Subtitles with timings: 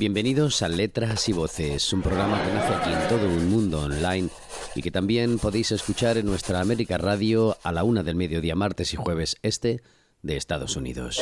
[0.00, 4.30] Bienvenidos a Letras y Voces, un programa que nace aquí en todo un mundo online
[4.74, 8.94] y que también podéis escuchar en nuestra América Radio a la una del mediodía martes
[8.94, 9.82] y jueves este
[10.22, 11.20] de Estados Unidos.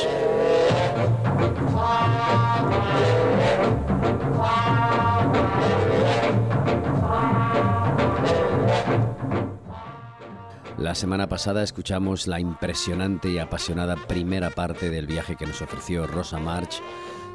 [10.77, 16.07] La semana pasada escuchamos la impresionante y apasionada primera parte del viaje que nos ofreció
[16.07, 16.81] Rosa March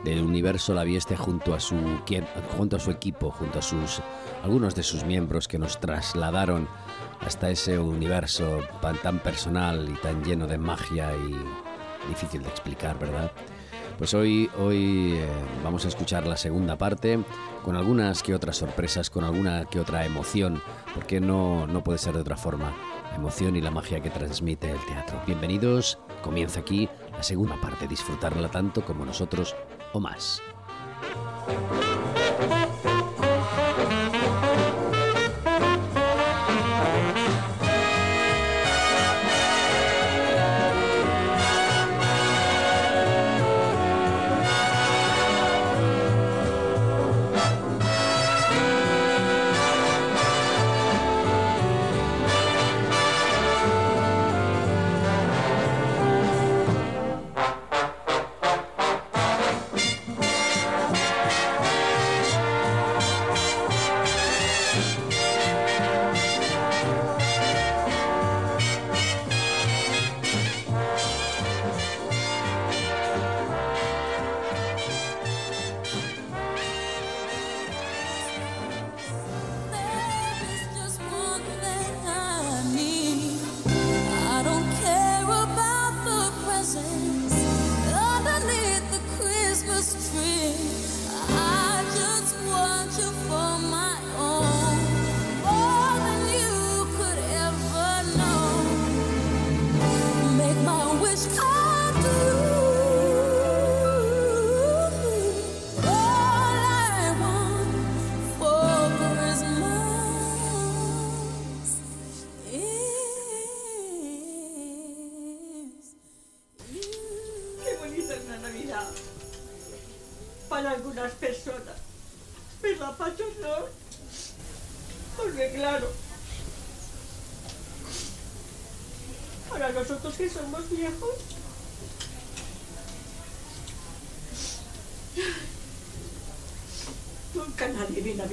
[0.04, 1.76] del universo La Vieste junto a su
[2.56, 4.00] junto a su equipo, junto a sus
[4.42, 6.68] algunos de sus miembros que nos trasladaron
[7.20, 8.60] hasta ese universo
[9.02, 11.34] tan personal y tan lleno de magia y
[12.08, 13.32] difícil de explicar, ¿verdad?
[13.96, 15.26] Pues hoy, hoy eh,
[15.62, 17.20] vamos a escuchar la segunda parte
[17.62, 20.60] con algunas que otras sorpresas, con alguna que otra emoción,
[20.94, 22.74] porque no, no puede ser de otra forma
[23.14, 25.20] emoción y la magia que transmite el teatro.
[25.26, 29.54] Bienvenidos, comienza aquí la segunda parte, disfrutarla tanto como nosotros
[29.94, 30.42] o más.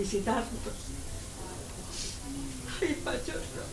[0.01, 0.49] Visitarnos.
[2.81, 3.63] Ay, Pachoso,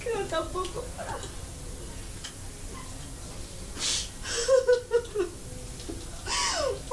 [0.00, 1.18] queda tan poco para...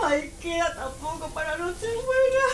[0.04, 2.48] Ay, queda tan poco para Nochebuena.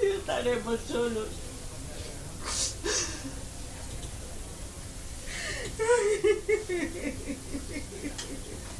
[0.00, 1.28] Y estaremos solos.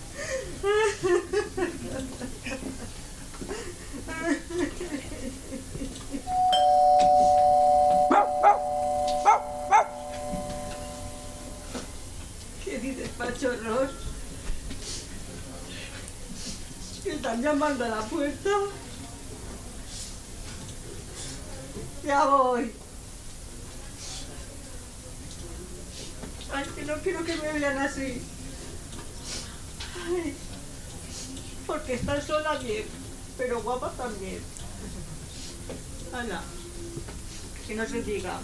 [12.64, 13.90] ¿Qué dices, pachorros?
[17.04, 18.50] ¿Están llamando a la puerta?
[22.04, 22.72] Ya voy.
[26.52, 28.22] Ay, que no quiero que me vean así.
[31.66, 32.84] Porque estar sola bien,
[33.36, 34.40] pero guapa también.
[36.12, 36.42] Ana,
[37.66, 38.40] que no se diga.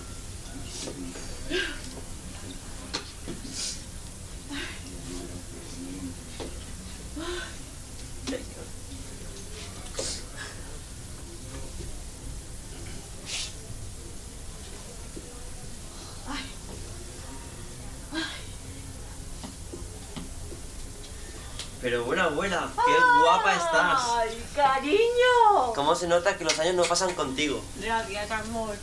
[21.84, 24.02] Pero bueno, abuela, qué guapa estás.
[24.18, 25.72] ¡Ay, cariño!
[25.74, 27.62] ¿Cómo se nota que los años no pasan contigo?
[27.80, 28.76] Gracias, amor.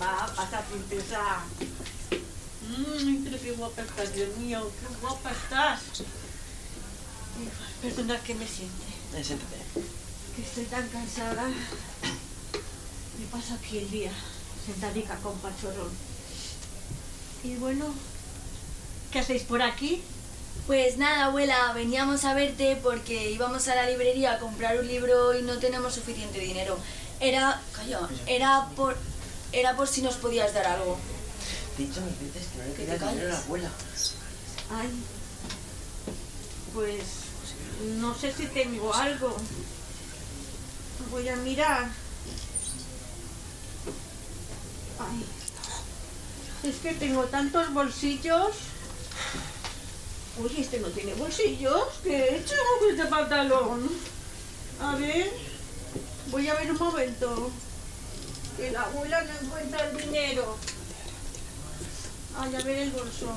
[0.00, 1.40] Va, pasa, princesa.
[2.62, 5.80] Mmm, pero qué guapa estás, Dios mío, qué guapa estás.
[7.82, 8.84] Perdona que me siente,
[9.14, 9.56] Eh, siéntate.
[10.36, 11.48] que estoy tan cansada.
[13.18, 14.12] Me paso aquí el día,
[14.66, 15.90] sentadica con Pachorrón.
[17.42, 17.86] Y bueno,
[19.10, 20.02] ¿qué hacéis por aquí?
[20.66, 25.36] Pues nada, abuela, veníamos a verte porque íbamos a la librería a comprar un libro
[25.36, 26.78] y no tenemos suficiente dinero.
[27.18, 28.96] Era, calla, era por,
[29.52, 30.96] era por si nos podías dar algo.
[31.76, 33.70] Te he dicho mil veces que no le te dinero a la abuela.
[34.70, 34.90] Ay,
[36.72, 37.02] pues
[37.98, 39.36] no sé si tengo algo.
[41.10, 41.88] Voy a mirar.
[45.00, 45.24] Ay.
[46.70, 48.50] Es que tengo tantos bolsillos.
[50.38, 51.88] Oye, este no tiene bolsillos.
[52.02, 53.90] ¿Qué he hecho con este pantalón?
[54.80, 55.30] A ver.
[56.28, 57.50] Voy a ver un momento.
[58.56, 60.56] Que la abuela no encuentra el dinero.
[62.38, 63.32] Ay, a ver el bolso.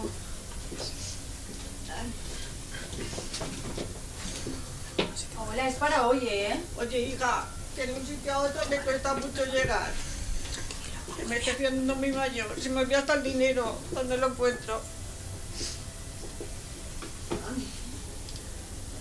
[5.37, 6.61] Abuela, es para hoy, ¿eh?
[6.77, 9.91] Oye, hija, que de un sitio a otro me cuesta mucho llegar.
[11.17, 12.47] Que me estoy haciendo muy mayor.
[12.61, 13.77] Se me olvida hasta el dinero.
[13.91, 14.81] ¿Dónde lo encuentro?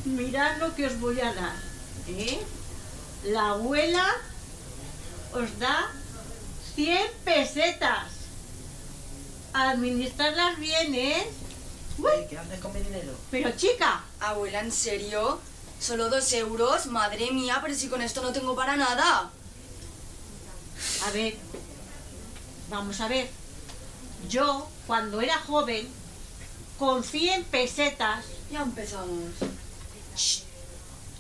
[0.05, 1.55] Mirad lo que os voy a dar.
[2.09, 2.41] ¿eh?
[3.25, 4.07] La abuela
[5.33, 5.91] os da
[6.75, 8.11] 100 pesetas.
[9.55, 11.27] Administrarlas bien, ¿eh?
[11.99, 13.13] Uy, ¿Qué haces con mi dinero?
[13.31, 15.39] pero chica, Abuela, ¿en serio?
[15.79, 16.87] ¿Solo dos euros?
[16.87, 19.31] Madre mía, pero si con esto no tengo para nada.
[21.07, 21.37] A ver,
[22.71, 23.29] vamos a ver.
[24.29, 25.87] Yo, cuando era joven,
[26.79, 29.33] con 100 pesetas, Ya empezamos.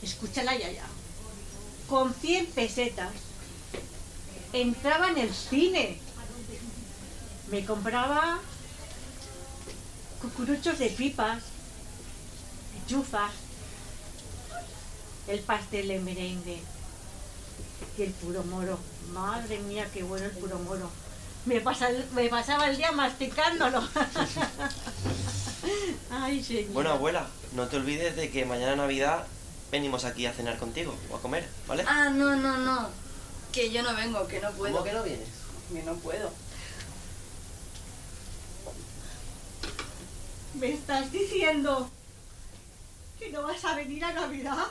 [0.02, 0.84] Escúchala ya ya,
[1.88, 3.12] con 100 pesetas,
[4.52, 5.98] entraba en el cine.
[7.50, 8.38] Me compraba
[10.20, 11.42] cucuruchos de pipas,
[12.86, 13.32] chufas,
[15.28, 16.62] el pastel de merengue
[17.98, 18.78] y el puro moro.
[19.12, 20.90] Madre mía, qué bueno el puro moro.
[21.44, 23.82] Me, pasaba el día masticándolo.
[26.10, 26.72] Ay, señor.
[26.72, 29.26] Bueno, abuela, no te olvides de que mañana Navidad
[29.70, 31.84] venimos aquí a cenar contigo o a comer, ¿vale?
[31.86, 32.90] Ah, no, no, no.
[33.52, 34.72] Que yo no vengo, que no puedo.
[34.72, 35.28] ¿Cómo que no vienes?
[35.72, 36.30] Que no puedo.
[40.54, 41.90] ¿Me estás diciendo
[43.18, 44.66] que no vas a venir a Navidad?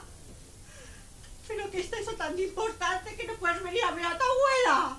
[1.48, 4.98] Pero que es eso tan importante que no puedes venir a ver a tu abuela.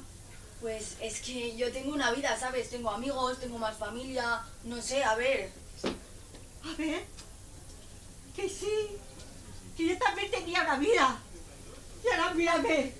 [0.60, 2.70] Pues es que yo tengo una vida, ¿sabes?
[2.70, 5.61] Tengo amigos, tengo más familia, no sé, a ver.
[6.64, 7.04] A ver,
[8.34, 8.96] que sí,
[9.76, 11.16] que yo también tenía una vida.
[12.04, 12.94] Y ahora mírame,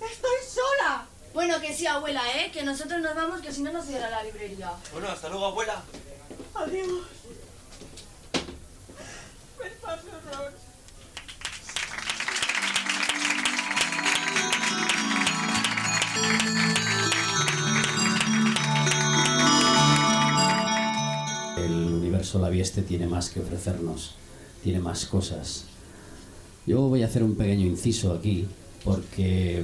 [0.00, 1.06] estoy sola.
[1.32, 2.50] Bueno, que sí, abuela, ¿eh?
[2.52, 4.72] Que nosotros nos vamos, que si no nos cierra la librería.
[4.92, 5.82] Bueno, hasta luego, abuela.
[6.54, 7.06] Adiós.
[9.58, 10.63] Me paso horror.
[22.34, 24.14] Universo Lavieste tiene más que ofrecernos,
[24.62, 25.64] tiene más cosas.
[26.66, 28.46] Yo voy a hacer un pequeño inciso aquí,
[28.84, 29.62] porque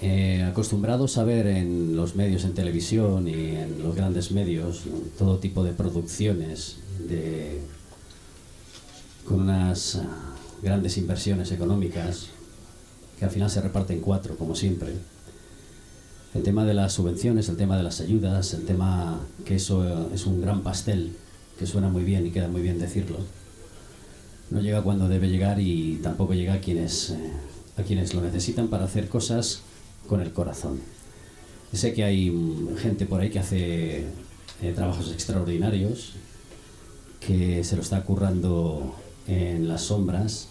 [0.00, 4.84] eh, acostumbrados a ver en los medios en televisión y en los grandes medios
[5.18, 6.76] todo tipo de producciones
[7.08, 7.60] de,
[9.26, 12.28] con unas ah, grandes inversiones económicas
[13.18, 14.94] que al final se reparten cuatro, como siempre.
[16.34, 20.14] El tema de las subvenciones, el tema de las ayudas, el tema que eso eh,
[20.14, 21.12] es un gran pastel,
[21.58, 23.18] que suena muy bien y queda muy bien decirlo.
[24.50, 27.32] No llega cuando debe llegar y tampoco llega a quienes, eh,
[27.76, 29.60] a quienes lo necesitan para hacer cosas
[30.08, 30.80] con el corazón.
[31.74, 34.06] Sé que hay mm, gente por ahí que hace
[34.62, 36.14] eh, trabajos extraordinarios,
[37.20, 38.94] que se lo está currando
[39.28, 40.48] en las sombras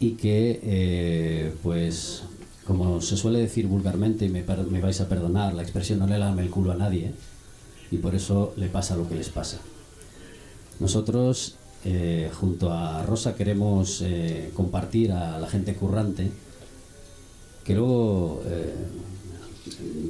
[0.00, 2.24] y que, pues,
[2.66, 6.42] como se suele decir vulgarmente, y me, vais a perdonar, la expresión no le lame
[6.42, 7.12] el culo a nadie
[7.90, 9.58] y por eso le pasa lo que les pasa.
[10.80, 16.30] Nosotros, eh, junto a Rosa, queremos eh, compartir a la gente currante
[17.64, 18.74] que luego eh,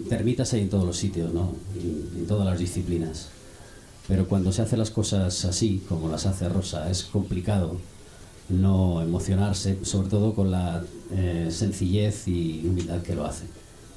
[0.08, 1.52] termitas hay en todos los sitios, ¿no?
[1.74, 3.28] En todas las disciplinas.
[4.08, 7.78] Pero cuando se hacen las cosas así, como las hace Rosa, es complicado
[8.48, 13.44] no emocionarse, sobre todo con la eh, sencillez y humildad que lo hace.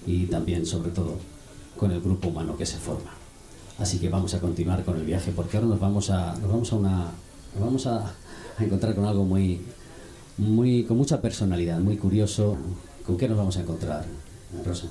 [0.06, 1.18] Y también, sobre todo,
[1.78, 3.12] con el grupo humano que se forma.
[3.78, 6.72] Así que vamos a continuar con el viaje, porque ahora nos vamos a, nos vamos
[6.72, 7.12] a, una,
[7.54, 8.14] nos vamos a,
[8.60, 9.62] encontrar con algo muy,
[10.38, 12.58] muy, con mucha personalidad, muy curioso.
[13.06, 14.06] ¿Con qué nos vamos a encontrar,
[14.66, 14.88] Rosa?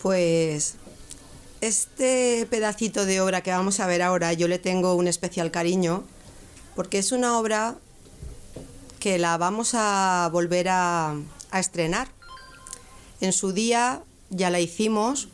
[0.00, 0.76] Pues
[1.60, 6.02] este pedacito de obra que vamos a ver ahora yo le tengo un especial cariño
[6.74, 7.76] porque es una obra
[8.98, 11.16] que la vamos a volver a,
[11.52, 12.08] estrenar.
[13.20, 15.28] En su día ya la hicimos,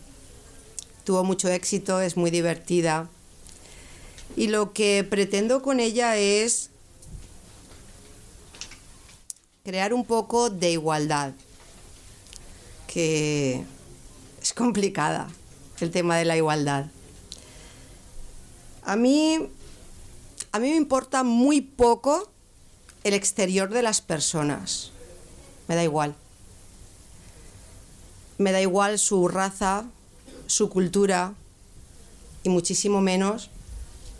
[1.04, 3.08] tuvo mucho éxito, es muy divertida.
[4.36, 6.70] Y lo que pretendo con ella es
[9.64, 11.34] crear un poco de igualdad,
[12.86, 13.64] que
[14.40, 15.28] es complicada
[15.80, 16.86] el tema de la igualdad.
[18.82, 19.50] A mí,
[20.52, 22.30] a mí me importa muy poco
[23.04, 24.90] el exterior de las personas.
[25.66, 26.14] Me da igual.
[28.38, 29.84] Me da igual su raza,
[30.46, 31.34] su cultura
[32.42, 33.50] y muchísimo menos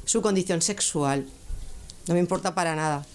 [0.05, 1.27] su condición sexual.
[2.07, 3.07] No me importa para nada.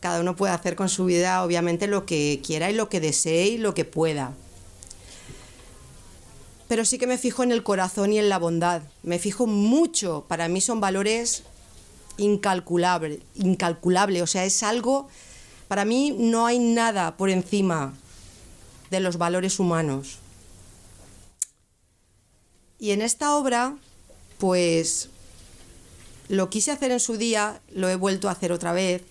[0.00, 3.46] Cada uno puede hacer con su vida, obviamente, lo que quiera y lo que desee
[3.46, 4.32] y lo que pueda.
[6.68, 8.82] Pero sí que me fijo en el corazón y en la bondad.
[9.02, 10.24] Me fijo mucho.
[10.28, 11.44] Para mí son valores
[12.18, 13.20] incalculables.
[13.34, 14.22] Incalculable.
[14.22, 15.08] O sea, es algo.
[15.68, 17.94] Para mí no hay nada por encima
[18.90, 20.18] de los valores humanos.
[22.78, 23.76] Y en esta obra,
[24.38, 25.08] pues
[26.28, 29.02] lo quise hacer en su día, lo he vuelto a hacer otra vez.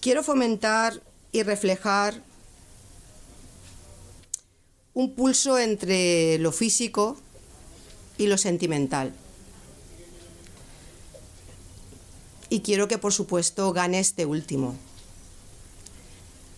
[0.00, 1.00] Quiero fomentar
[1.32, 2.22] y reflejar
[4.94, 7.16] un pulso entre lo físico
[8.18, 9.14] y lo sentimental.
[12.50, 14.76] Y quiero que por supuesto gane este último.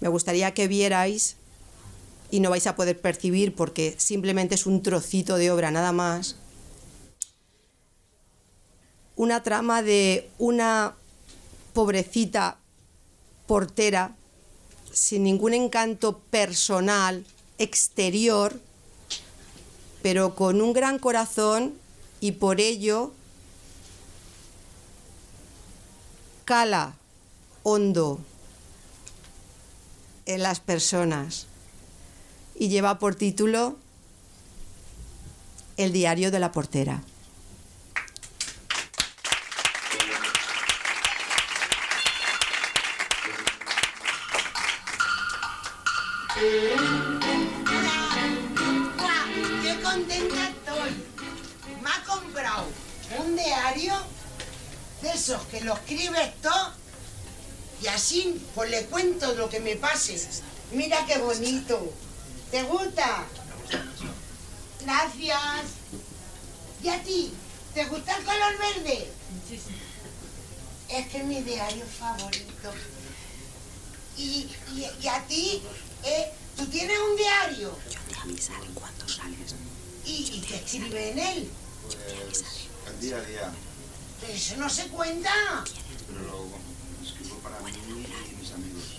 [0.01, 1.37] Me gustaría que vierais,
[2.33, 6.37] y no vais a poder percibir porque simplemente es un trocito de obra nada más,
[9.17, 10.95] una trama de una
[11.75, 12.57] pobrecita
[13.47, 14.17] portera
[14.91, 17.27] sin ningún encanto personal,
[17.59, 18.59] exterior,
[20.03, 21.75] pero con un gran corazón
[22.21, 23.13] y por ello
[26.45, 26.95] cala
[27.63, 28.21] hondo
[30.27, 31.47] en las personas
[32.55, 33.77] y lleva por título
[35.77, 37.03] El diario de la portera.
[58.55, 60.21] Pues le cuento lo que me pase.
[60.73, 61.93] Mira qué bonito.
[62.51, 63.27] ¿Te gusta?
[64.81, 65.65] Gracias.
[66.83, 67.33] ¿Y a ti?
[67.75, 69.09] ¿Te gusta el color verde?
[70.89, 72.73] Es que es mi diario favorito.
[74.19, 75.63] ¿Y, y, y a ti?
[76.05, 77.79] Eh, ¿Tú tienes un diario?
[77.91, 79.55] Yo te avisaré cuando sales.
[80.05, 81.51] ¿Y, y qué escribe en él?
[82.89, 83.53] El día a día.
[84.21, 85.33] Pero eso no se cuenta.
[86.09, 86.49] Pero lo
[87.07, 87.73] escribo para mí.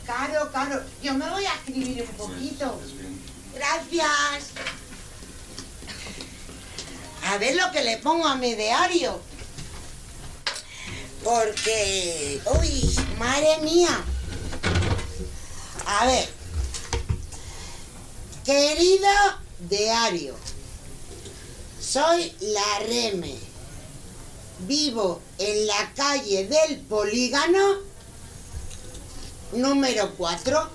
[0.05, 0.83] Claro, claro.
[1.01, 2.79] Yo me voy a escribir un poquito.
[3.53, 4.51] Gracias.
[7.25, 9.19] A ver lo que le pongo a mi diario.
[11.23, 12.41] Porque...
[12.59, 14.03] Uy, madre mía.
[15.85, 16.29] A ver.
[18.43, 19.09] Querido
[19.69, 20.35] diario.
[21.79, 23.37] Soy la Reme.
[24.59, 27.92] Vivo en la calle del Polígono
[29.53, 30.69] número 4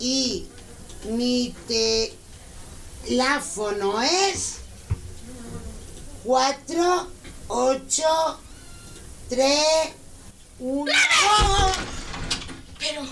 [0.00, 0.46] y
[1.04, 1.54] mi
[3.06, 4.56] teléfono es
[6.24, 7.10] 4,
[7.48, 8.40] 8,
[9.28, 9.58] 3,
[10.58, 10.92] 1.
[12.78, 13.06] Pero,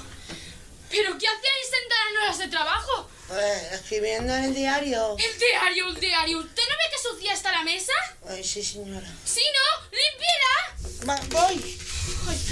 [0.90, 3.08] pero ¿qué hacíais sentadas en horas de trabajo?
[3.32, 5.16] Eh, escribiendo en el diario.
[5.18, 6.38] El diario, el diario.
[6.38, 7.92] ¿Usted no ve que sucia está la mesa?
[8.28, 9.10] Ay, sí, señora.
[9.24, 10.54] Si no, limpiela.
[11.08, 11.78] Va, voy.
[12.28, 12.43] Ay,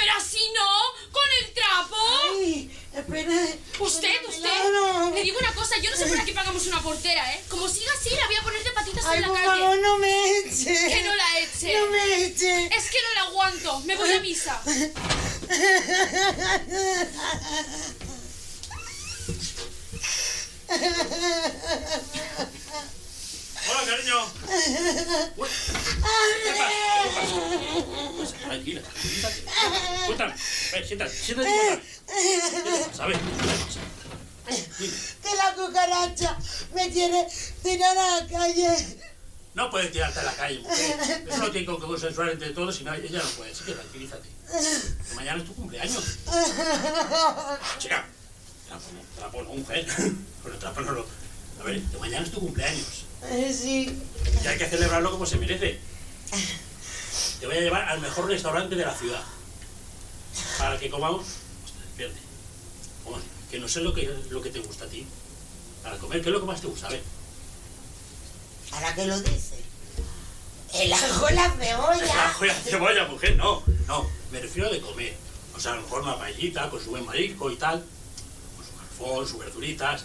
[0.00, 1.96] pero así no, con el trapo.
[2.32, 3.32] Ay, espera.
[3.80, 5.12] Usted, usted.
[5.14, 7.44] Le digo una cosa, yo no sé para qué pagamos una portera, ¿eh?
[7.50, 9.48] Como siga así, la voy a poner de patitas Ay, en la por calle.
[9.60, 10.88] favor, no me eche.
[10.88, 11.78] Que no la eche.
[11.80, 12.66] No me eche.
[12.74, 13.80] Es que no la aguanto.
[13.80, 14.58] Me voy a misa.
[23.70, 24.24] Hola, cariño.
[25.36, 25.48] Uy,
[26.44, 26.70] ¿Qué pasa?
[27.02, 27.34] ¿Qué pasa?
[28.16, 28.82] Pues, tranquila.
[30.06, 30.34] Cuéntame.
[30.72, 31.82] Ven, siéntate, siéntate y cuéntame.
[32.50, 33.02] ¿Qué te pasa?
[33.02, 34.90] A ver, ¿qué te.
[35.22, 36.36] Que la cucaracha
[36.74, 37.28] me tiene
[37.62, 38.98] tirada a la calle.
[39.54, 41.24] No puedes tirarte a la calle, mujer.
[41.28, 43.52] Eso lo tiene que consensuar entre todos y no, ella no puede.
[43.52, 44.28] Así que tranquilízate.
[45.08, 46.04] Que mañana es tu cumpleaños.
[47.78, 48.04] Chica,
[48.68, 49.86] no, mujer.
[50.42, 51.06] Con el trapo no lo...
[51.60, 53.04] A ver, que mañana es tu cumpleaños.
[53.24, 53.98] Eh, Sí.
[54.42, 55.78] Y hay que celebrarlo como se merece.
[57.40, 59.22] Te voy a llevar al mejor restaurante de la ciudad.
[60.58, 61.22] Para que comamos.
[61.64, 62.20] Hostia, despierte.
[63.50, 65.06] Que no sé lo que, lo que te gusta a ti.
[65.82, 66.86] Para comer, ¿qué es lo que más te gusta?
[66.86, 67.02] A ver.
[68.70, 69.56] ¿Para qué lo dice?
[70.74, 72.32] El ajo, la La cebolla.
[72.34, 73.62] joya cebolla, mujer, no.
[73.88, 75.16] No, me refiero de comer.
[75.56, 77.84] O sea, a lo mejor una paellita con su buen marisco y tal.
[78.56, 80.04] Con su garfón, sus verduritas.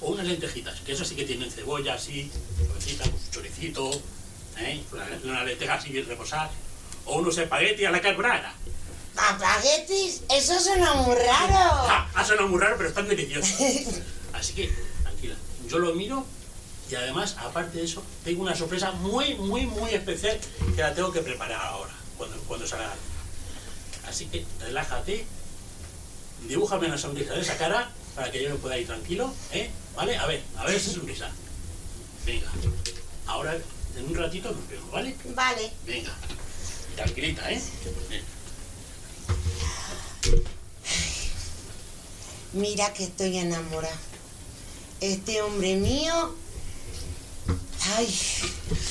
[0.00, 2.30] O unas lentejitas, que eso sí que tienen cebolla así,
[2.66, 4.02] suavecita, con su chorizo blanquito,
[4.58, 4.82] ¿eh?
[5.24, 6.50] una lenteja sin reposar,
[7.06, 8.54] o unos espaguetis a la carbonara.
[9.14, 10.22] ¿Espaguetis?
[10.28, 11.88] Eso suena muy raro.
[11.88, 13.56] Ah, ha sonado muy raro, pero están deliciosos.
[14.32, 14.70] Así que,
[15.02, 15.34] tranquila,
[15.68, 16.26] yo lo miro
[16.90, 20.38] y además, aparte de eso, tengo una sorpresa muy, muy, muy especial
[20.74, 22.94] que la tengo que preparar ahora, cuando, cuando salga.
[24.06, 25.26] Así que, relájate,
[26.46, 29.70] dibújame una sonrisa de esa cara para que yo me pueda ir tranquilo, ¿eh?
[29.94, 30.16] ¿Vale?
[30.16, 31.30] A ver, a ver esa sonrisa.
[32.24, 32.50] Venga,
[33.26, 33.56] ahora
[33.96, 35.14] en un ratito nos vemos, ¿vale?
[35.34, 35.70] Vale.
[35.84, 36.12] Venga,
[36.96, 37.60] tranquilita, ¿eh?
[42.54, 43.94] Mira que estoy enamorada.
[45.00, 46.34] Este hombre mío.
[47.96, 48.18] Ay,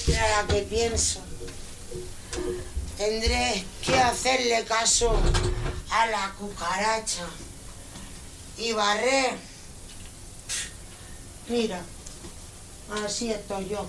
[0.07, 1.19] mira la que pienso.
[2.95, 5.19] Tendré que hacerle caso
[5.89, 7.25] a la cucaracha
[8.57, 9.37] y barrer.
[11.47, 11.81] Mira,
[13.03, 13.85] así estoy yo,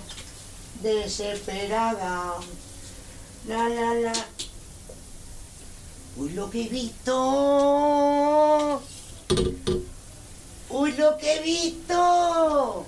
[0.81, 2.35] desesperada.
[3.47, 4.13] La, la, la.
[6.17, 7.13] Uy, lo que he visto.
[10.69, 12.85] Uy, lo que he visto.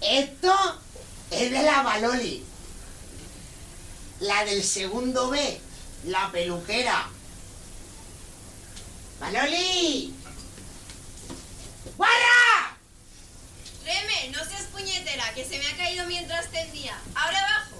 [0.00, 0.54] Esto
[1.30, 2.44] es de la Baloli.
[4.20, 5.60] La del segundo B,
[6.04, 7.10] la peluquera.
[9.20, 10.14] ¡Baloli!
[11.96, 12.76] ¡Guarra!
[13.84, 16.98] Reme, no seas puñetera, que se me ha caído mientras tendía.
[17.14, 17.76] Ahora abajo.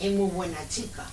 [0.00, 1.04] Es muy buena chica,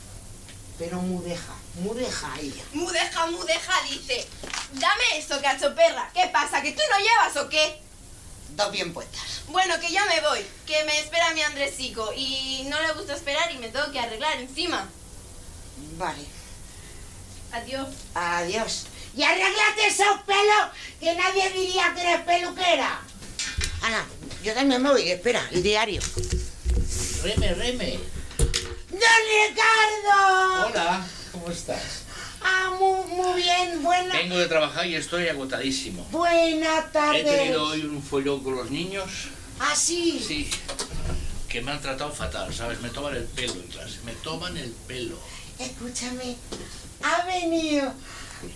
[0.78, 2.64] pero mudeja, mudeja ella.
[2.74, 4.28] Mudeja, mudeja, dice.
[4.74, 6.10] Dame eso, cacho perra.
[6.14, 6.62] ¿Qué pasa?
[6.62, 7.82] ¿Que tú no llevas o qué?
[8.50, 9.42] Dos bien puestas.
[9.48, 10.46] Bueno, que ya me voy.
[10.68, 12.14] Que me espera mi Andresico.
[12.16, 14.88] Y no le gusta esperar y me tengo que arreglar encima.
[15.98, 16.24] Vale,
[17.52, 17.88] Adiós.
[18.14, 18.86] adiós.
[19.16, 23.00] Y arréglate esos pelos que nadie diría que eres peluquera.
[23.82, 24.06] Ana,
[24.44, 26.02] yo también me voy, espera, el diario.
[27.24, 28.00] Reme, Reme.
[28.90, 30.68] ¡Don Ricardo!
[30.68, 32.04] Hola, ¿cómo estás?
[32.42, 36.04] Ah, muy, muy bien, buena, Vengo de trabajar y estoy agotadísimo.
[36.12, 37.22] buena tarde.
[37.22, 39.06] He tenido hoy un follón con los niños.
[39.60, 40.24] ¿Ah, sí?
[40.28, 40.50] Sí.
[41.48, 42.82] Que me han tratado fatal, ¿sabes?
[42.82, 44.00] Me toman el pelo en clase.
[44.06, 45.18] Me toman el pelo.
[45.60, 46.36] Escúchame,
[47.04, 47.94] ha venido.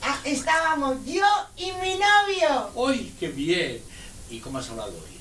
[0.02, 2.72] Ah, estábamos yo y mi novio.
[2.76, 3.82] ¡Uy, qué bien!
[4.30, 5.18] ¿Y cómo has hablado hoy?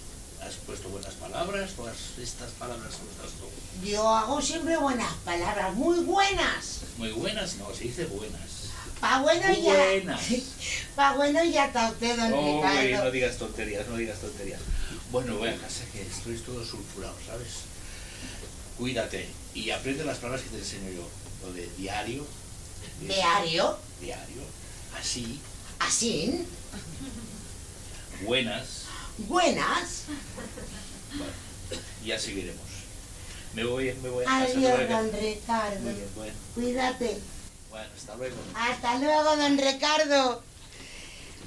[0.46, 3.86] ¿Has puesto buenas palabras o has estas palabras usas tú?
[3.86, 6.80] Yo hago siempre buenas palabras, muy buenas.
[6.98, 8.70] Muy buenas, no, se dice buenas.
[9.00, 9.74] Pa' bueno ya.
[9.74, 10.20] Buenas.
[10.96, 14.60] Pa' bueno ya está usted, don Uy, no digas tonterías, no digas tonterías.
[15.10, 17.48] Bueno, voy a casa que estoy todo sulfurado, ¿sabes?
[18.78, 21.08] Cuídate y aprende las palabras que te enseño yo.
[21.46, 22.26] Lo de diario.
[23.00, 23.78] ¿Diario?
[24.00, 24.42] Diario.
[24.98, 25.40] Así.
[25.78, 26.44] ¿Así?
[28.24, 28.82] Buenas.
[29.18, 30.02] Buenas.
[31.16, 31.32] Bueno,
[32.04, 32.60] ya seguiremos.
[33.54, 35.80] Me voy, me voy Adiós, don Ricardo.
[35.80, 36.32] Muy bien, bueno.
[36.54, 37.18] Cuídate.
[37.70, 38.36] Bueno, hasta luego.
[38.54, 40.42] Hasta luego, don Ricardo.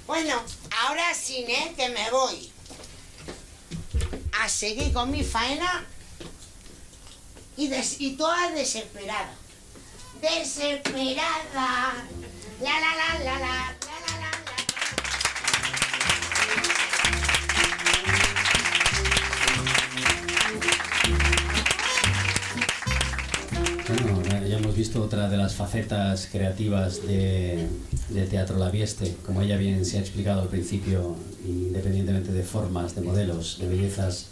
[0.07, 0.41] Bueno,
[0.81, 1.73] ahora sí, ¿eh?
[1.75, 2.51] Que me voy.
[4.41, 5.85] A seguir con mi faena
[7.57, 9.33] y, des- y toda desesperada.
[10.21, 11.93] Desesperada.
[12.61, 13.39] La la la la la.
[13.39, 14.31] la, la, la.
[23.87, 27.67] Bueno, ya hemos visto otra de las facetas creativas de,
[28.09, 31.15] de Teatro La Vieste, como ella bien se ha explicado al principio,
[31.47, 34.25] independientemente de formas, de modelos, de bellezas,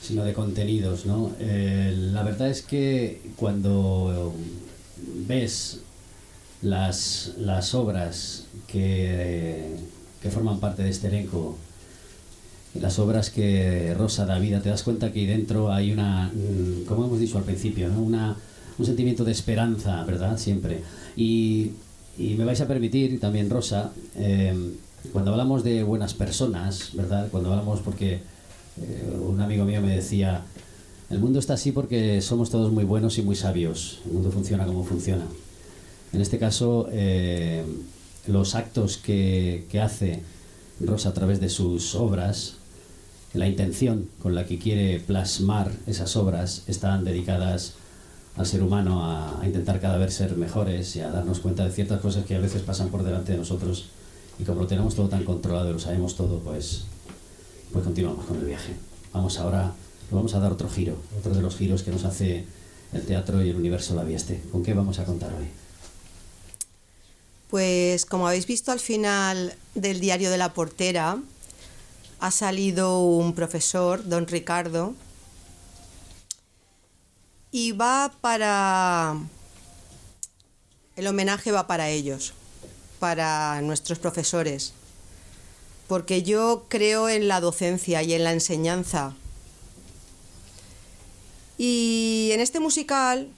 [0.00, 1.32] sino de contenidos, ¿no?
[1.40, 4.32] Eh, la verdad es que cuando
[5.26, 5.80] ves
[6.66, 9.76] las, las obras que,
[10.20, 11.56] que forman parte de este elenco,
[12.74, 16.84] las obras que Rosa da vida, te das cuenta que ahí dentro hay una, mm,
[16.86, 18.36] como hemos dicho al principio, una,
[18.78, 20.36] un sentimiento de esperanza, ¿verdad?
[20.38, 20.82] Siempre.
[21.16, 21.70] Y,
[22.18, 24.54] y me vais a permitir, también Rosa, eh,
[25.12, 27.28] cuando hablamos de buenas personas, ¿verdad?
[27.30, 30.42] Cuando hablamos, porque eh, un amigo mío me decía,
[31.10, 34.66] el mundo está así porque somos todos muy buenos y muy sabios, el mundo funciona
[34.66, 35.24] como funciona.
[36.16, 37.62] En este caso, eh,
[38.26, 40.22] los actos que, hace
[40.80, 42.54] Rosa a través de sus obras,
[43.34, 47.74] la intención con la que quiere plasmar esas obras están dedicadas
[48.38, 52.00] al ser humano a, intentar cada vez ser mejores y a darnos cuenta de ciertas
[52.00, 53.90] cosas que a veces pasan por delante de nosotros
[54.38, 56.84] y como lo tenemos todo tan controlado y lo sabemos todo, pues,
[57.74, 58.72] pues continuamos con el viaje.
[59.12, 59.74] Vamos ahora,
[60.10, 62.46] vamos a dar otro giro, otro de los giros que nos hace
[62.94, 64.40] el teatro y el universo La Vieste.
[64.50, 65.65] ¿Con qué vamos a contar hoy?
[67.56, 71.16] Pues como habéis visto al final del diario de la portera,
[72.20, 74.94] ha salido un profesor, don Ricardo,
[77.50, 79.16] Y va para...
[80.96, 82.34] El homenaje va para ellos,
[82.98, 84.74] para nuestros profesores,
[85.88, 89.14] porque yo creo en la docencia y en la enseñanza.
[91.56, 93.30] Y en este musical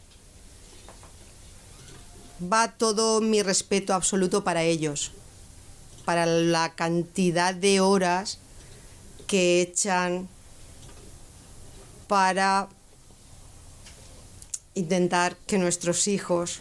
[2.40, 5.12] va todo mi respeto absoluto para ellos,
[6.04, 8.38] para la cantidad de horas
[9.26, 10.28] que echan
[12.06, 12.68] para
[14.74, 16.60] intentar que nuestros hijos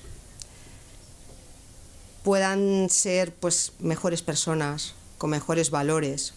[2.24, 6.34] puedan ser pues mejores personas, con mejores valores.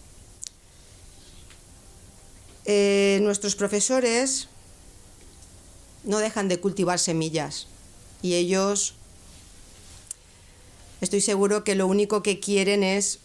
[2.66, 4.48] Eh, nuestros profesores
[6.04, 7.66] no dejan de cultivar semillas
[8.22, 8.94] y ellos
[11.00, 13.18] estoy seguro que lo único que quieren es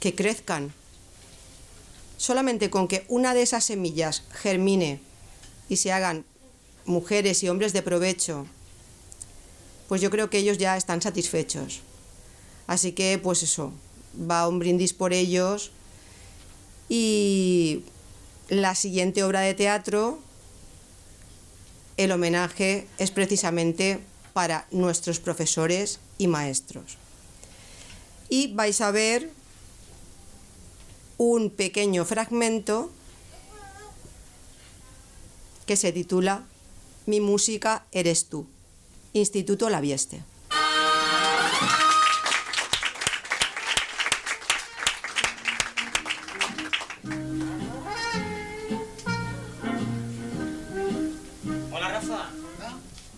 [0.00, 0.72] que crezcan.
[2.16, 5.00] Solamente con que una de esas semillas germine
[5.68, 6.24] y se hagan
[6.84, 8.46] mujeres y hombres de provecho,
[9.88, 11.80] pues yo creo que ellos ya están satisfechos.
[12.66, 13.72] Así que, pues eso,
[14.30, 15.72] va un brindis por ellos
[16.88, 17.84] y
[18.48, 20.18] la siguiente obra de teatro,
[21.96, 24.00] el homenaje es precisamente
[24.32, 26.98] para nuestros profesores y maestros.
[28.28, 29.30] Y vais a ver
[31.16, 32.90] un pequeño fragmento
[35.64, 36.44] que se titula
[37.06, 38.46] Mi música eres tú,
[39.14, 40.22] Instituto La Vieste.
[51.72, 52.30] Hola Rafa.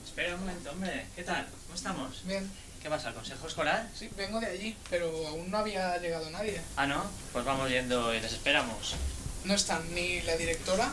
[0.04, 1.06] Espera un momento, hombre.
[1.16, 1.48] ¿Qué tal?
[1.66, 2.22] ¿Cómo estamos?
[2.26, 2.48] Bien.
[2.82, 3.08] ¿Qué pasa?
[3.08, 3.88] ¿Al consejo escolar?
[3.96, 6.60] Sí, vengo de allí, pero aún no había llegado nadie.
[6.76, 7.04] Ah, ¿no?
[7.32, 8.96] Pues vamos yendo y les esperamos.
[9.44, 10.90] No están ni la directora,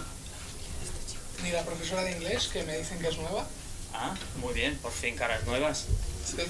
[1.42, 3.48] ni la profesora de inglés, que me dicen que es nueva.
[3.92, 4.78] Ah, muy bien.
[4.78, 5.86] Por fin caras nuevas.
[6.26, 6.44] Sí.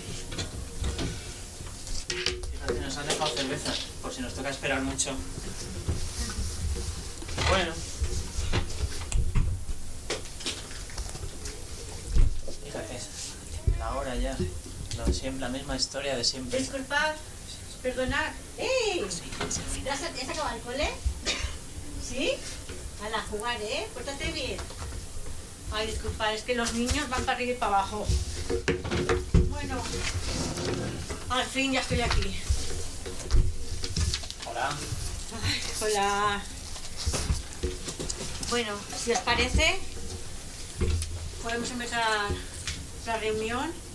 [2.51, 5.15] Fíjate, nos han dejado cerveza, por si nos toca esperar mucho.
[7.47, 7.73] Bueno.
[12.65, 12.99] Fíjate,
[13.79, 14.35] la hora ya.
[15.05, 16.59] Siempre, la misma historia de siempre.
[16.59, 17.15] Disculpad,
[17.81, 18.31] perdonad.
[18.57, 19.05] ¡Eh!
[19.83, 20.89] ¿Ya has, has acabado el cole?
[22.07, 22.33] ¿Sí?
[23.03, 23.87] A la jugar, ¿eh?
[23.93, 24.57] Pórtate bien.
[25.71, 28.05] Ay, disculpad, es que los niños van para arriba y para abajo.
[29.49, 29.81] Bueno,
[31.29, 32.39] al fin ya estoy aquí.
[34.49, 34.69] Hola.
[35.43, 36.43] Ay, hola.
[38.49, 39.79] Bueno, si os parece,
[41.43, 42.29] podemos empezar
[43.05, 43.88] la reunión.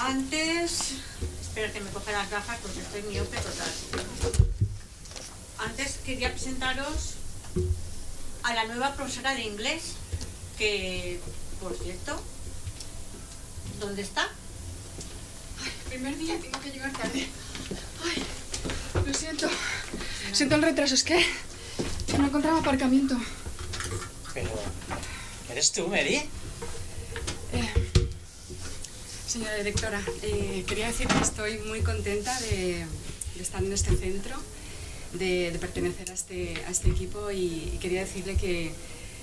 [0.00, 0.92] Antes,
[1.40, 3.72] espero que me coja las gafas porque estoy miope total.
[5.58, 7.14] Antes quería presentaros
[8.42, 9.94] a la nueva profesora de inglés,
[10.58, 11.20] que,
[11.60, 12.20] por cierto,
[13.80, 14.28] ¿dónde está?
[15.88, 17.28] Primer día tengo que llegar tarde.
[18.04, 18.22] Ay,
[19.06, 19.48] lo siento.
[20.32, 21.24] Siento el retraso, es que
[22.18, 23.16] no encontraba aparcamiento.
[24.34, 24.50] Pero...
[25.50, 26.28] ¿Eres tú, Mary?
[29.34, 32.86] Señora directora, eh, quería decir que estoy muy contenta de,
[33.34, 34.36] de estar en este centro,
[35.14, 38.72] de, de pertenecer a este, a este equipo y, y quería decirle que,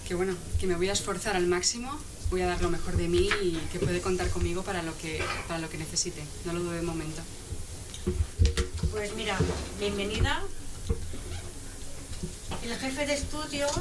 [0.06, 1.98] que, bueno, que me voy a esforzar al máximo,
[2.30, 5.24] voy a dar lo mejor de mí y que puede contar conmigo para lo que,
[5.48, 6.22] para lo que necesite.
[6.44, 7.22] No lo dude de momento.
[8.92, 9.40] Pues mira,
[9.80, 10.44] bienvenida.
[12.66, 13.72] El jefe de estudios,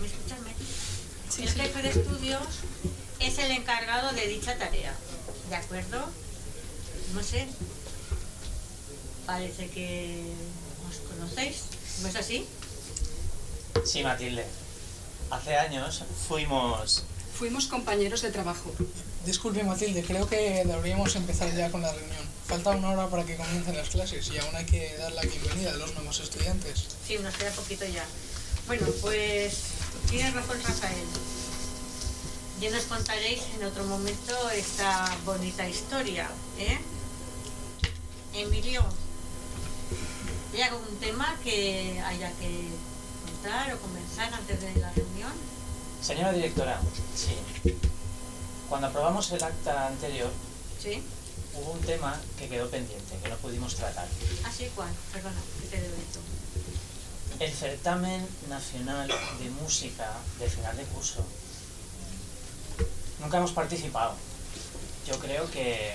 [0.00, 0.66] ¿me escuchas, Mary?
[1.30, 1.60] Sí, el sí.
[1.60, 2.42] jefe de estudios
[3.20, 4.94] es el encargado de dicha tarea,
[5.48, 6.06] ¿de acuerdo?
[7.14, 7.46] No sé,
[9.26, 10.22] parece que
[10.88, 11.62] os conocéis,
[12.02, 12.46] ¿no es así?
[13.84, 14.44] Sí, Matilde.
[15.30, 17.04] Hace años fuimos...
[17.36, 18.72] Fuimos compañeros de trabajo.
[19.24, 22.26] Disculpe, Matilde, creo que deberíamos empezar ya con la reunión.
[22.46, 25.72] Falta una hora para que comiencen las clases y aún hay que dar la bienvenida
[25.72, 26.86] a los nuevos estudiantes.
[27.06, 28.04] Sí, nos queda poquito ya.
[28.68, 29.54] Bueno, pues
[30.08, 31.04] tienes razón Rafael.
[32.60, 36.78] Ya nos contaréis en otro momento esta bonita historia, ¿eh?
[38.32, 38.82] Emilio,
[40.54, 42.68] ¿hay algún tema que haya que
[43.26, 45.32] contar o comenzar antes de la reunión?
[46.00, 46.80] Señora directora,
[47.14, 47.36] sí.
[48.70, 50.30] Cuando aprobamos el acta anterior,
[50.82, 51.02] ¿Sí?
[51.54, 54.08] hubo un tema que quedó pendiente, que no pudimos tratar.
[54.44, 54.70] ¿Ah, sí?
[54.74, 54.88] ¿Cuál?
[55.12, 56.20] Perdona, que te debo esto.
[57.38, 61.22] El certamen nacional de música de final de curso.
[63.20, 64.14] Nunca hemos participado.
[65.06, 65.92] Yo creo que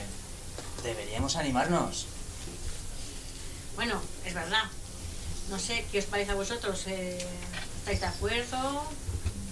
[0.83, 2.07] deberíamos animarnos.
[3.75, 4.63] Bueno, es verdad.
[5.49, 6.83] No sé qué os parece a vosotros.
[6.87, 7.17] eh,
[7.79, 8.83] ¿Estáis de acuerdo?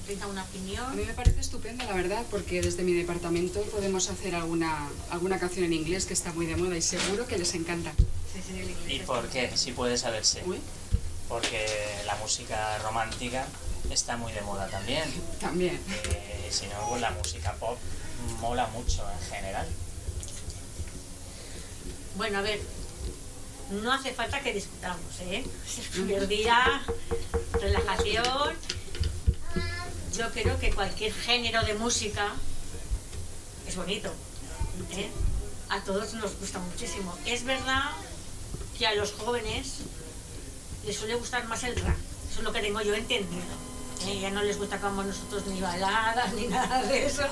[0.03, 0.86] ofrezca una opinión.
[0.86, 5.39] A mí me parece estupendo, la verdad, porque desde mi departamento podemos hacer alguna, alguna
[5.39, 7.91] canción en inglés que está muy de moda y seguro que les encanta.
[8.88, 9.55] ¿Y por qué?
[9.55, 10.41] Si puede saberse.
[11.27, 11.63] Porque
[12.08, 13.45] la música romántica
[13.91, 15.03] está muy de moda también.
[15.39, 15.75] También.
[15.75, 17.77] Eh, si no, pues la música pop
[18.39, 19.67] mola mucho en general.
[22.15, 22.59] Bueno, a ver,
[23.69, 25.43] no hace falta que discutamos, ¿eh?
[25.77, 26.81] El primer día,
[27.53, 28.55] relajación.
[30.17, 32.33] Yo creo que cualquier género de música
[33.67, 34.12] es bonito.
[34.91, 35.09] ¿eh?
[35.69, 37.15] A todos nos gusta muchísimo.
[37.25, 37.91] Es verdad
[38.77, 39.79] que a los jóvenes
[40.85, 41.95] les suele gustar más el rap.
[42.29, 43.68] Eso es lo que tengo yo entendido.
[44.07, 44.19] ¿Eh?
[44.21, 47.23] Ya no les gusta como nosotros ni baladas ni nada de eso.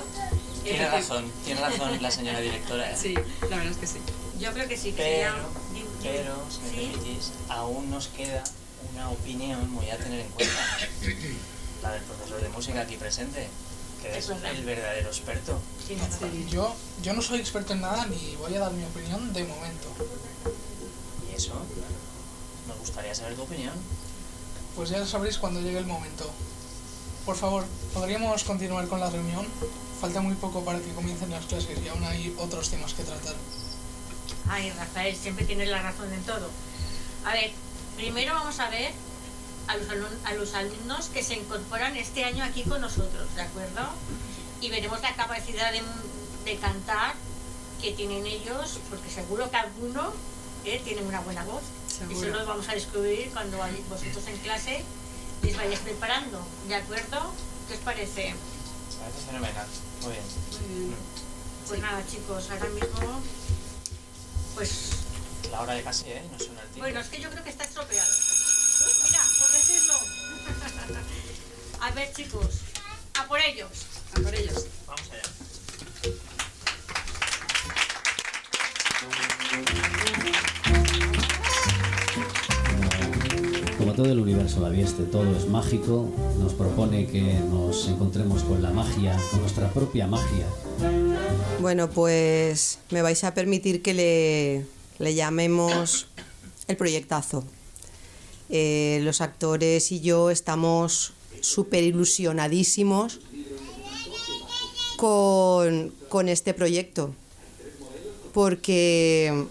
[0.64, 2.90] Tiene Eh, razón, tiene razón la señora directora.
[2.90, 2.96] ¿eh?
[3.00, 3.98] Sí, la verdad es que sí.
[4.38, 6.90] Yo creo que sí, que Pero, sería- pero, si me Sí.
[6.92, 8.44] permitís, aún nos queda
[8.92, 10.54] una opinión muy a tener en cuenta.
[11.82, 13.48] La del profesor de música aquí presente,
[14.02, 15.60] que es el verdadero experto.
[16.50, 19.88] Yo, yo no soy experto en nada ni voy a dar mi opinión de momento.
[21.30, 21.54] Y eso,
[22.66, 23.74] nos gustaría saber tu opinión.
[24.76, 26.30] Pues ya lo sabréis cuando llegue el momento.
[27.28, 27.62] Por favor,
[27.92, 29.46] ¿podríamos continuar con la reunión?
[30.00, 33.34] Falta muy poco para que comiencen las clases y aún hay otros temas que tratar.
[34.48, 36.48] Ay, Rafael, siempre tienes la razón en todo.
[37.26, 37.50] A ver,
[37.98, 38.92] primero vamos a ver
[39.66, 39.88] a los,
[40.24, 43.90] a los alumnos que se incorporan este año aquí con nosotros, ¿de acuerdo?
[44.62, 45.82] Y veremos la capacidad de,
[46.46, 47.12] de cantar
[47.82, 50.14] que tienen ellos, porque seguro que alguno
[50.64, 51.60] eh, tiene una buena voz.
[51.88, 52.26] Seguro.
[52.26, 54.82] Eso lo vamos a descubrir cuando vay- vosotros en clase
[55.48, 57.32] les vayáis preparando, ¿de acuerdo?
[57.66, 58.34] ¿Qué os parece?
[59.00, 59.66] Parece fenomenal.
[60.02, 60.94] Muy bien.
[61.66, 63.22] Pues nada, chicos, ahora mismo,
[64.54, 64.90] pues
[65.50, 66.22] La hora de casi, ¿eh?
[66.30, 66.80] No suena el tiempo.
[66.80, 68.12] Bueno, es que yo creo que está estropeado.
[69.06, 69.94] Mira, por decirlo.
[71.80, 72.60] A ver, chicos,
[73.14, 73.70] a por ellos.
[74.16, 74.66] A por ellos.
[74.86, 75.22] Vamos allá.
[83.98, 86.08] Todo el universo la vieste, todo es mágico,
[86.38, 90.46] nos propone que nos encontremos con la magia, con nuestra propia magia.
[91.60, 94.66] Bueno, pues me vais a permitir que le,
[95.00, 96.06] le llamemos
[96.68, 97.42] el proyectazo.
[98.50, 103.18] Eh, los actores y yo estamos súper ilusionadísimos
[104.96, 107.16] con, con este proyecto,
[108.32, 109.44] porque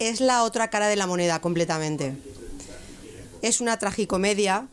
[0.00, 2.16] es la otra cara de la moneda completamente.
[3.42, 4.66] Es una tragicomedia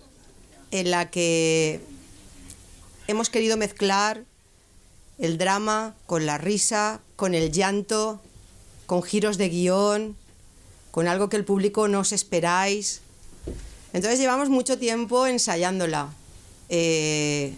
[0.72, 1.82] en la que
[3.08, 4.24] hemos querido mezclar
[5.20, 8.22] el drama con la risa, con el llanto,
[8.86, 10.16] con giros de guion,
[10.92, 13.02] con algo que el público no os esperáis.
[13.94, 16.14] Entonces llevamos mucho tiempo ensayándola,
[16.70, 17.54] eh,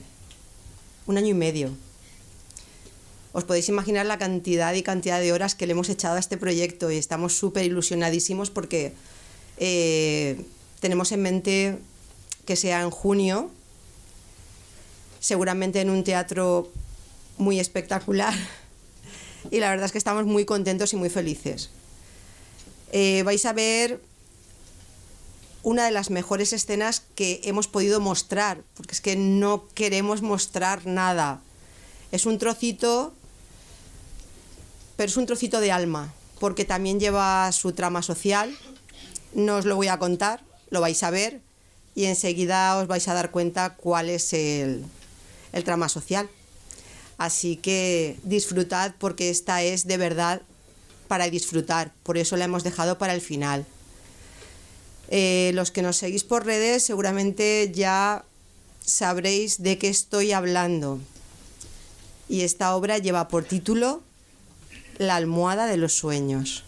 [1.05, 1.71] un año y medio.
[3.31, 6.37] Os podéis imaginar la cantidad y cantidad de horas que le hemos echado a este
[6.37, 8.93] proyecto y estamos súper ilusionadísimos porque
[9.57, 10.43] eh,
[10.79, 11.79] tenemos en mente
[12.45, 13.51] que sea en junio,
[15.19, 16.71] seguramente en un teatro
[17.37, 18.33] muy espectacular
[19.51, 21.69] y la verdad es que estamos muy contentos y muy felices.
[22.91, 23.99] Eh, vais a ver
[25.63, 30.85] una de las mejores escenas que hemos podido mostrar, porque es que no queremos mostrar
[30.85, 31.41] nada.
[32.13, 33.13] Es un trocito,
[34.95, 38.57] pero es un trocito de alma, porque también lleva su trama social.
[39.33, 41.41] No os lo voy a contar, lo vais a ver
[41.95, 44.83] y enseguida os vais a dar cuenta cuál es el,
[45.53, 46.29] el trama social.
[47.17, 50.41] Así que disfrutad porque esta es de verdad
[51.07, 53.65] para disfrutar, por eso la hemos dejado para el final.
[55.09, 58.25] Eh, los que nos seguís por redes seguramente ya
[58.85, 60.99] sabréis de qué estoy hablando.
[62.29, 64.03] Y esta obra lleva por título
[64.97, 66.63] La almohada de los sueños.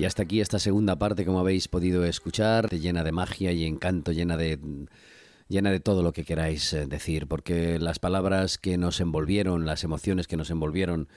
[0.00, 4.12] Y hasta aquí esta segunda parte, como habéis podido escuchar, llena de magia y encanto,
[4.12, 4.58] llena de
[5.46, 9.84] llena de todo lo que queráis eh, decir, porque las palabras que nos envolvieron, las
[9.84, 11.08] emociones que nos envolvieron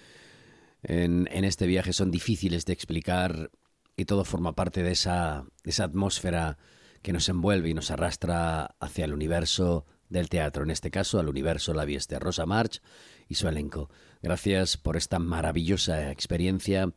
[0.81, 3.51] en, en este viaje son difíciles de explicar
[3.95, 6.57] y todo forma parte de esa, de esa atmósfera
[7.01, 11.29] que nos envuelve y nos arrastra hacia el universo del teatro, en este caso al
[11.29, 12.81] universo La Vieste, Rosa March
[13.29, 13.89] y su elenco.
[14.21, 16.91] Gracias por esta maravillosa experiencia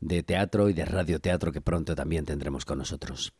[0.00, 3.32] de teatro y de radioteatro que pronto también tendremos con nosotros.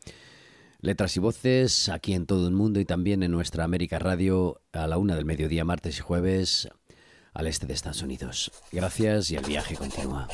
[0.81, 4.87] Letras y voces aquí en todo el mundo y también en nuestra América Radio a
[4.87, 6.69] la una del mediodía, martes y jueves,
[7.35, 8.53] al este de Estados Unidos.
[8.73, 10.29] Gracias y el viaje continúa.